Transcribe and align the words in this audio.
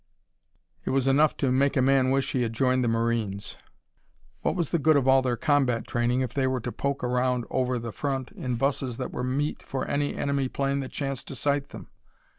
It 0.83 0.89
was 0.89 1.07
enough 1.07 1.37
to 1.37 1.51
make 1.51 1.77
a 1.77 1.81
man 1.83 2.09
wish 2.09 2.31
he 2.31 2.41
had 2.41 2.53
joined 2.53 2.83
the 2.83 2.87
Marines. 2.87 3.55
What 4.41 4.55
was 4.55 4.71
the 4.71 4.79
good 4.79 4.95
of 4.97 5.07
all 5.07 5.21
their 5.21 5.37
combat 5.37 5.85
training 5.85 6.21
if 6.21 6.33
they 6.33 6.47
were 6.47 6.59
to 6.61 6.71
poke 6.71 7.03
around 7.03 7.45
over 7.51 7.77
the 7.77 7.91
front 7.91 8.31
in 8.31 8.55
busses 8.55 8.97
that 8.97 9.11
were 9.11 9.23
meat 9.23 9.61
for 9.61 9.85
any 9.87 10.15
enemy 10.15 10.47
plane 10.47 10.79
that 10.79 10.89
chanced 10.91 11.27
to 11.27 11.35
sight 11.35 11.69
them? 11.69 11.87